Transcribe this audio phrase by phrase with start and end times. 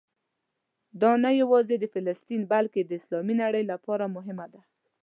[1.01, 4.61] دا نه یوازې د فلسطین بلکې د اسلامي نړۍ لپاره مهمه ده.